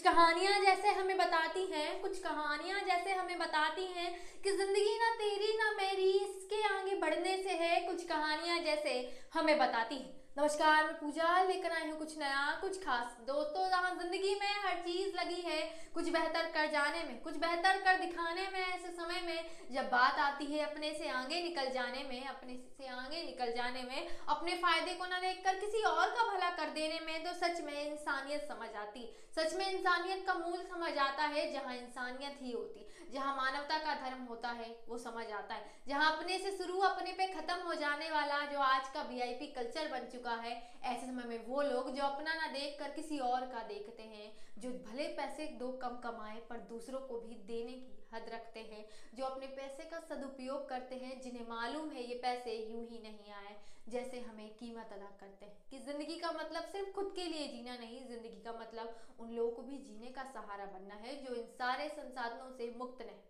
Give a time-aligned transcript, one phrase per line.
[0.00, 4.12] कुछ कहानियाँ जैसे हमें बताती हैं, कुछ कहानियाँ जैसे हमें बताती हैं
[4.44, 8.94] कि ज़िंदगी ना तेरी ना मेरी, इसके आगे बढ़ने से है, कुछ कहानियाँ जैसे
[9.34, 13.90] हमें बताती हैं। नमस्कार, मैं पूजा, लेकर आई हूँ कुछ नया, कुछ खास। दोस्तों, जहाँ
[13.96, 15.60] ज़िंदगी में हर चीज़ लगी है,
[15.94, 20.18] कुछ बेहतर कर जाने में, कुछ बेहतर कर दिखाने में, ऐसे समय में जब बात
[20.18, 24.56] आती है अपने से आगे निकल जाने में, अपने से आगे निकल जाने में, अपने
[24.56, 28.48] फ़ायदे को ना देखकर किसी और का भला कर देने में तो सच में इंसानियत
[28.48, 29.04] समझ आती।
[29.36, 33.94] सच में इंसानियत का मूल समझ आता है जहाँ इंसानियत ही होती। जहाँ मानवता का
[33.94, 37.74] धर्म होता है, वो समझ आता है। जहाँ अपने से शुरू अपने पे खत्म हो
[37.74, 40.52] जाने वाला जो आज का वीआईपी कल्चर बन चुका है,
[40.84, 44.32] ऐसे समय में वो लोग जो अपना ना देख कर किसी और का देखते हैं,
[44.58, 48.84] जो भले पैसे दो कम कमाए पर दूसरों को भी देने की हद रखते हैं,
[49.14, 53.32] जो अपने पैसे का सदुपयोग करते हैं, जिन्हें मालूम है ये पैसे यूँ ही नहीं
[53.32, 53.56] आए।
[53.88, 57.76] जैसे हमें कीमत अदा करते हैं। कि ज़िंदगी का मतलब सिर्फ़ खुद के लिए जीना
[57.76, 61.46] नहीं, ज़िंदगी का मतलब उन लोगों को भी जीने का सहारा बनना है, जो इन
[61.48, 63.22] सारे संसाधनों से मुक्त नहीं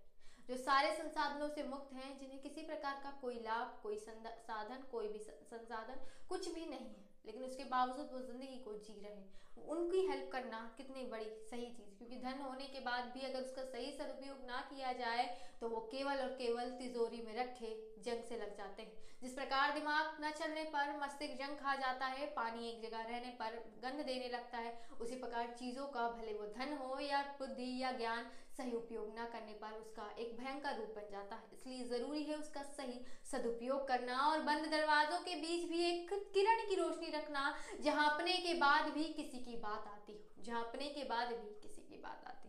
[0.49, 5.09] जो सारे संसाधनों से मुक्त हैं, जिन्हें किसी प्रकार का कोई लाभ, कोई साधन, कोई
[5.09, 10.01] भी संसाधन कुछ भी नहीं है। लेकिन उसके बावजूद वो ज़िंदगी को जी रहे उनकी
[10.07, 13.91] हेल्प करना कितनी बड़ी सही चीज़, क्योंकि धन होने के बाद भी अगर उसका सही
[13.93, 15.27] सदुपयोग ना किया जाए
[15.61, 19.73] तो वो केवल और केवल तिजोरी में रखे जंग से लग जाते हैं। जिस प्रकार
[19.75, 24.05] दिमाग न चलने पर मस्तिष्क जंग खा जाता है, पानी एक जगह रहने पर गंध
[24.07, 28.31] देने लगता है, उसी प्रकार चीज़ों का, भले वो धन हो या बुद्धि या ज्ञान
[28.61, 32.37] सही उपयोग ना करने पर उसका एक भयंकर रूप बन जाता है। इसलिए ज़रूरी है
[32.37, 37.47] उसका सही सदुपयोग करना और बंद दरवाजों के बीच भी एक किरण की रोशनी रखना
[38.01, 42.01] अपने के बाद भी किसी की बात आती हो अपने के बाद भी किसी की
[42.03, 42.49] बात आती